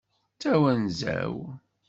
D 0.27 0.37
tawenza-w. 0.41 1.35